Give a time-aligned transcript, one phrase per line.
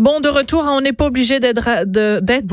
[0.00, 2.46] Bon, de retour, on n'est pas obligé d'être d'être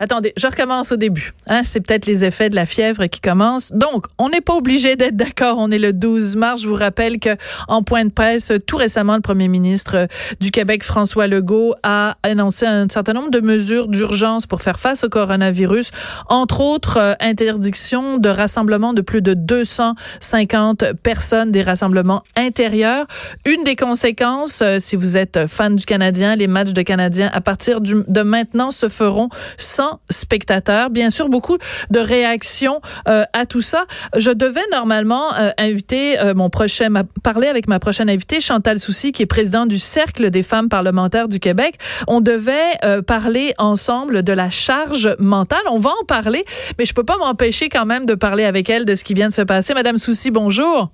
[0.00, 1.32] Attendez, je recommence au début.
[1.48, 3.72] Hein, c'est peut-être les effets de la fièvre qui commencent.
[3.72, 5.56] Donc, on n'est pas obligé d'être d'accord.
[5.56, 6.60] On est le 12 mars.
[6.60, 7.30] Je vous rappelle que
[7.68, 10.08] en point de presse, tout récemment, le premier ministre
[10.40, 15.02] du Québec, François Legault, a annoncé un certain nombre de mesures d'urgence pour faire face
[15.02, 15.92] au coronavirus,
[16.28, 23.06] entre autres euh, interdiction de rassemblement de plus de 250 personnes, des rassemblements intérieurs.
[23.46, 27.40] Une des conséquences, euh, si vous êtes fan du Canadien, les matchs de Canadiens à
[27.40, 30.90] partir de maintenant se feront sans spectateurs.
[30.90, 31.56] Bien sûr, beaucoup
[31.90, 33.84] de réactions euh, à tout ça.
[34.16, 36.88] Je devais normalement euh, inviter euh, mon prochain,
[37.22, 41.28] parler avec ma prochaine invitée, Chantal Soucy, qui est présidente du Cercle des femmes parlementaires
[41.28, 41.76] du Québec.
[42.08, 42.72] On devait
[43.06, 45.62] parler ensemble de la charge mentale.
[45.70, 46.44] On va en parler,
[46.76, 49.28] mais je peux pas m'empêcher quand même de parler avec elle de ce qui vient
[49.28, 49.74] de se passer.
[49.74, 50.90] Madame Soucy, bonjour.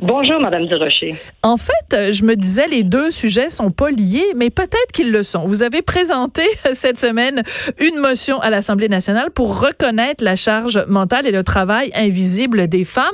[0.00, 1.16] Bonjour, Madame Durocher.
[1.42, 5.10] En fait, euh, je me disais, les deux sujets sont pas liés, mais peut-être qu'ils
[5.10, 5.44] le sont.
[5.44, 7.42] Vous avez présenté cette semaine
[7.80, 12.84] une motion à l'Assemblée nationale pour reconnaître la charge mentale et le travail invisible des
[12.84, 13.06] femmes.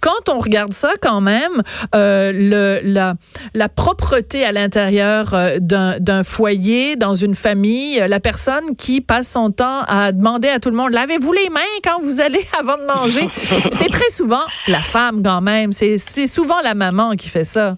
[0.00, 1.62] Quand on regarde ça, quand même,
[1.94, 9.28] euh, la, propreté à l'intérieur euh, d'un foyer, dans une famille, la personne qui passe
[9.28, 12.76] son temps à demander à tout le monde, lavez-vous les mains quand vous allez avant
[12.78, 13.28] de manger,
[13.70, 15.72] c'est très souvent la femme quand même.
[16.10, 17.76] C'est souvent la maman qui fait ça.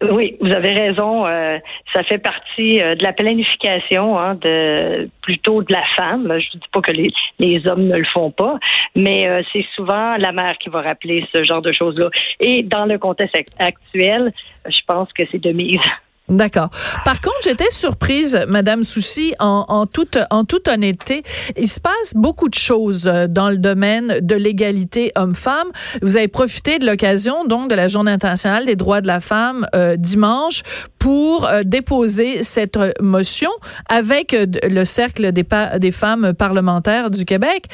[0.00, 1.26] Oui, vous avez raison.
[1.26, 1.58] Euh,
[1.92, 6.26] ça fait partie euh, de la planification hein, de plutôt de la femme.
[6.38, 8.58] Je ne dis pas que les, hommes ne le font pas,
[8.94, 12.10] mais euh, c'est souvent la mère qui va rappeler ce genre de choses-là.
[12.38, 14.32] Et dans le contexte actuel,
[14.66, 15.80] je pense que c'est de mise.
[16.28, 16.68] D'accord.
[17.06, 21.22] Par contre, j'étais surprise, Madame Soucy, en, en, toute en toute honnêteté,
[21.56, 25.68] il se passe beaucoup de choses euh, dans le domaine de l'égalité homme-femme.
[26.02, 29.66] Vous avez profité de l'occasion donc de la Journée internationale des droits de la femme
[29.74, 30.62] euh, dimanche
[30.98, 33.50] pour euh, déposer cette motion
[33.88, 35.46] avec le cercle des,
[35.78, 37.64] des femmes parlementaires du Québec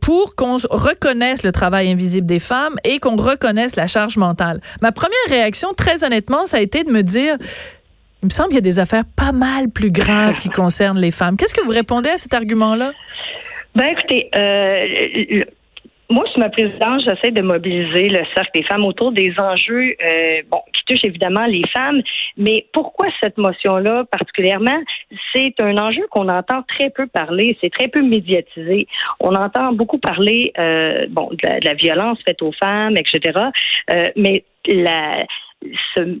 [0.00, 4.60] pour qu'on reconnaisse le travail invisible des femmes et qu'on reconnaisse la charge mentale.
[4.80, 7.36] Ma première réaction, très honnêtement, ça a été de me dire
[8.22, 11.10] il me semble qu'il y a des affaires pas mal plus graves qui concernent les
[11.10, 11.36] femmes.
[11.36, 12.92] Qu'est-ce que vous répondez à cet argument-là?
[13.74, 15.44] Ben écoutez, euh,
[16.12, 20.42] moi, sur ma présidence, j'essaie de mobiliser le cercle des femmes autour des enjeux euh,
[20.50, 22.02] bon, qui touchent évidemment les femmes.
[22.36, 24.78] Mais pourquoi cette motion-là particulièrement?
[25.34, 28.86] C'est un enjeu qu'on entend très peu parler, c'est très peu médiatisé.
[29.20, 33.40] On entend beaucoup parler euh, bon, de la, violence faite aux femmes, etc.
[33.92, 35.24] Euh, mais la,
[35.96, 36.18] ce,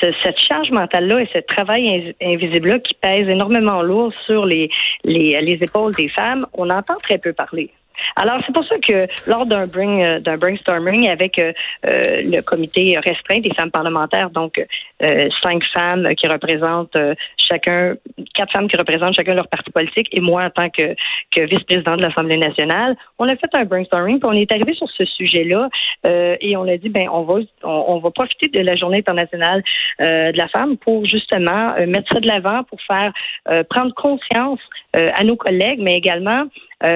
[0.00, 4.70] cette charge mentale-là et ce travail invisible-là qui pèse énormément lourd sur les,
[5.04, 7.70] les, les épaules des femmes, on entend très peu parler.
[8.16, 11.52] Alors, c'est pour ça que lors d'un bring, euh, d'un brainstorming avec euh,
[11.86, 14.60] euh, le comité restreint des femmes parlementaires, donc
[15.42, 16.96] cinq femmes qui représentent
[17.38, 17.94] chacun,
[18.34, 20.94] quatre femmes qui représentent chacun leur parti politique, et moi en tant que,
[21.34, 24.88] que vice-présidente de l'Assemblée nationale, on a fait un brainstorming, puis on est arrivé sur
[24.90, 25.70] ce sujet-là,
[26.04, 29.62] et on a dit, ben, on va, on, va profiter de la Journée internationale
[30.00, 33.12] de la femme pour justement mettre ça de l'avant, pour faire
[33.70, 34.60] prendre conscience
[34.92, 36.44] à nos collègues, mais également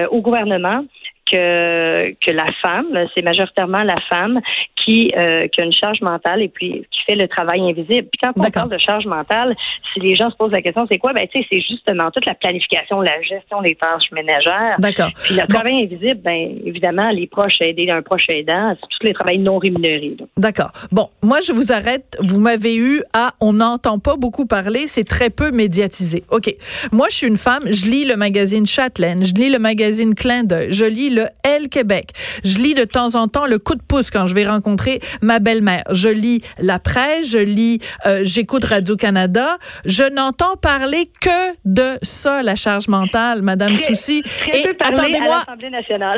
[0.09, 0.83] au gouvernement
[1.25, 4.39] que, que la femme, c'est majoritairement la femme
[4.85, 8.07] qui, euh, qui a une charge mentale et puis qui fait le travail invisible.
[8.11, 9.55] Puis quand on parle de charge mentale,
[9.93, 11.13] si les gens se posent la question, c'est quoi?
[11.13, 14.75] Ben, tu sais, c'est justement toute la planification, la gestion des tâches ménagères.
[14.79, 15.09] D'accord.
[15.23, 19.13] Puis le travail invisible, ben, évidemment, les proches aidés d'un proche aidant, c'est tous les
[19.13, 20.15] travails non rémunérés.
[20.37, 20.71] D'accord.
[20.91, 22.17] Bon, moi, je vous arrête.
[22.21, 26.23] Vous m'avez eu à on n'entend pas beaucoup parler, c'est très peu médiatisé.
[26.29, 26.53] OK.
[26.91, 30.43] Moi, je suis une femme, je lis le magazine Châtelaine, je lis le magazine Clin
[30.43, 32.11] d'œil, je lis le Elle Québec.
[32.43, 34.74] Je lis de temps en temps le coup de pouce quand je vais rencontrer
[35.21, 35.83] ma belle-mère.
[35.91, 39.57] Je lis la presse, je lis, euh, j'écoute Radio-Canada.
[39.85, 41.29] Je n'entends parler que
[41.65, 44.23] de ça, la charge mentale, Madame Soucy.
[44.53, 45.43] Et attendez-moi,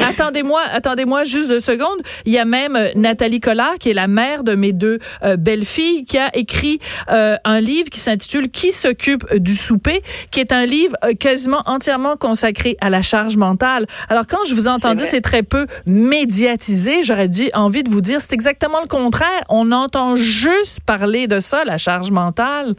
[0.01, 1.99] attendez-moi, attendez-moi juste deux secondes.
[2.25, 5.37] Il y a même euh, Nathalie Collard, qui est la mère de mes deux euh,
[5.37, 10.01] belles-filles, qui a écrit un livre qui s'intitule Qui s'occupe du souper,
[10.31, 13.85] qui est un livre quasiment entièrement consacré à la charge mentale.
[14.09, 18.01] Alors quand je vous entends dire c'est très peu médiatisé, j'aurais dit envie de vous
[18.01, 18.46] dire c'est exactement
[18.81, 19.43] le contraire.
[19.49, 22.73] On entend juste parler de ça, la charge mentale.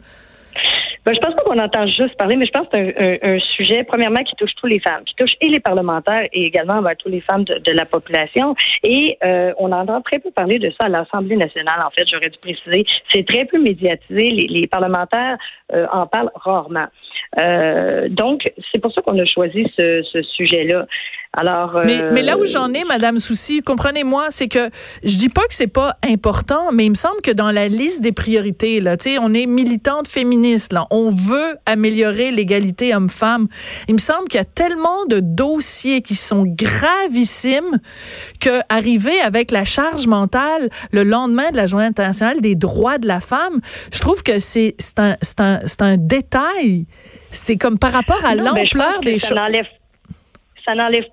[1.05, 3.83] Ben, je pense pas qu'on entend juste parler, mais je pense que c'est un, sujet,
[3.83, 7.09] premièrement, qui touche tous les femmes, qui touche et les parlementaires et également ben, tous
[7.09, 8.53] les femmes de, la population.
[8.83, 12.29] Et euh, on entend très peu parler de ça à l'Assemblée nationale, en fait, j'aurais
[12.29, 12.85] dû préciser.
[13.13, 14.29] C'est très peu médiatisé.
[14.29, 15.37] Les, parlementaires
[15.73, 16.87] euh, en parlent rarement.
[17.41, 20.85] Euh, donc, c'est pour ça qu'on a choisi ce sujet-là.
[21.37, 24.71] Alors, euh, mais, mais, là où j'en ai, Madame Souci, comprenez-moi, c'est que
[25.03, 28.01] je dis pas que c'est pas important, mais il me semble que dans la liste
[28.01, 33.47] des priorités, là, tu sais, on est militante féministe, là, on veut améliorer l'égalité homme-femme.
[33.87, 37.79] Il me semble qu'il y a tellement de dossiers qui sont gravissimes
[38.39, 43.07] que arriver avec la charge mentale le lendemain de la Journée internationale des droits de
[43.07, 43.61] la femme,
[43.93, 46.87] je trouve que c'est un, un, un détail.
[47.29, 49.67] C'est comme par rapport à l'ampleur des choses ça n'enlève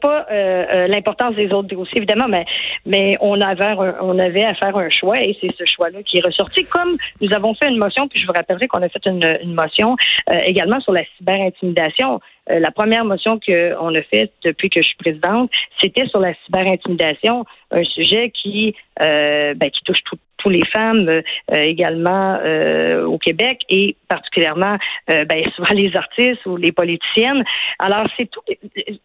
[0.01, 2.45] pas euh, euh, l'importance des autres dossiers, évidemment, mais,
[2.85, 6.25] mais on, avait on avait à faire un choix et c'est ce choix-là qui est
[6.25, 6.65] ressorti.
[6.65, 9.97] Comme nous avons fait une motion, puis je vous rappellerai qu'on a fait une, motion
[10.31, 12.21] euh, également sur la cyberintimidation.
[12.49, 15.51] la première motion qu'on a faite depuis que je suis présidente,
[15.81, 21.23] c'était sur la cyberintimidation, un sujet qui, ben, qui touche tout, tous les femmes euh,
[21.51, 24.77] également euh, au Québec et particulièrement
[25.11, 27.45] euh, ben, souvent les artistes ou les politiciennes.
[27.79, 28.41] Alors c'est tout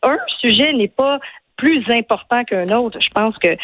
[0.04, 1.19] un sujet n'est pas
[1.57, 2.98] plus important qu'un autre.
[3.00, 3.56] Je pense que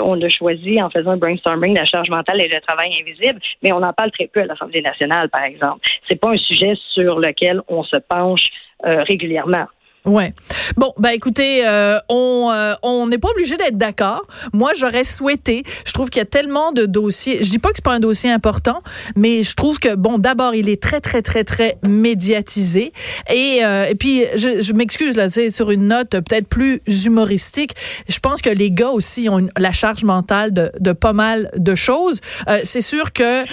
[0.00, 3.72] on a choisi en faisant un brainstorming la charge mentale et le travail invisible, mais
[3.72, 5.80] on en parle très peu à l'Assemblée nationale, par exemple.
[6.08, 8.46] C'est pas un sujet sur lequel on se penche
[8.82, 9.66] régulièrement.
[10.06, 10.34] Ouais.
[10.76, 14.24] Bon, bah écoutez, euh, on euh, on n'est pas obligé d'être d'accord.
[14.52, 15.64] Moi, j'aurais souhaité.
[15.84, 17.42] Je trouve qu'il y a tellement de dossiers.
[17.42, 18.82] Je dis pas que c'est pas un dossier important,
[19.16, 22.92] mais je trouve que bon, d'abord, il est très très très très médiatisé.
[23.28, 27.72] Et euh, et puis, je, je m'excuse là, c'est sur une note peut-être plus humoristique.
[28.08, 31.74] Je pense que les gars aussi ont la charge mentale de, de pas mal de
[31.74, 32.20] choses.
[32.62, 33.50] c'est sûr que tu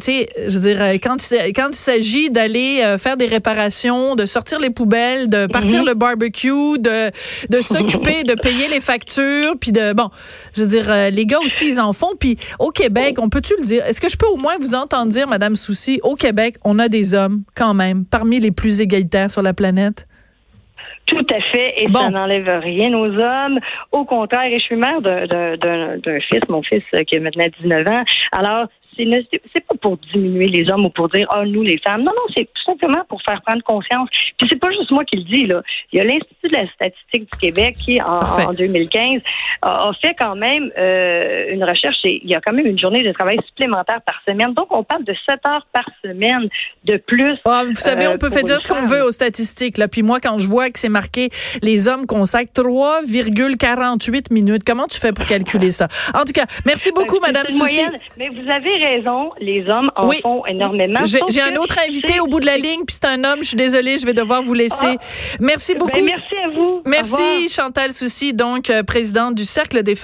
[0.00, 1.16] sais, je veux dire, quand
[1.54, 6.12] quand il s'agit d'aller faire des réparations, de sortir les poubelles, de partir le mhm
[6.12, 7.10] barbecue, de,
[7.48, 10.10] de s'occuper, de payer les factures, puis de bon,
[10.54, 12.14] je veux dire, euh, les gars aussi ils en font.
[12.18, 13.84] Puis au Québec, on peut-tu le dire?
[13.86, 16.88] Est-ce que je peux au moins vous entendre dire, Madame Soucy, au Québec, on a
[16.88, 20.06] des hommes quand même parmi les plus égalitaires sur la planète?
[21.06, 23.58] Tout à fait, et ça n'enlève rien aux hommes.
[23.90, 27.88] Au contraire, et je suis mère d'un fils, mon fils euh, qui a maintenant 19
[27.88, 28.04] ans.
[28.30, 32.02] Alors, c'est pas pour diminuer les hommes ou pour dire ah nous les femmes.
[32.02, 34.08] Non non, c'est tout simplement pour faire prendre conscience.
[34.38, 35.62] Puis c'est pas juste moi qui le dis là.
[35.92, 39.22] Il y a l'Institut de la statistique du Québec qui en, 2015
[39.62, 41.96] a, fait quand même euh, une recherche.
[42.04, 44.52] Et il y a quand même une journée de travail supplémentaire par semaine.
[44.54, 46.48] Donc on parle de 7 heures par semaine
[46.84, 47.36] de plus.
[47.44, 49.88] Ah, vous savez, on euh, peut faire dire ce qu'on veut aux statistiques là.
[49.88, 51.30] Puis moi quand je vois que c'est marqué
[51.62, 55.88] les hommes consacrent 3,48 minutes, comment tu fais pour calculer ça?
[56.14, 57.80] En tout cas, merci beaucoup, Madame Soucy.
[58.16, 61.00] Mais vous avez raison, les hommes en font énormément.
[61.04, 63.40] J'ai un autre invité au bout de la ligne, puis c'est un homme.
[63.40, 64.96] Je suis désolée, je vais devoir vous laisser.
[64.98, 65.36] Ah.
[65.40, 66.00] merci ben, beaucoup.
[66.02, 66.82] merci à vous.
[66.84, 70.00] Merci, Chantal Soucy, donc euh, présidente du Cercle des femmes.